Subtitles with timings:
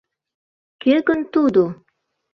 [0.81, 1.63] Кӧ гын тудо?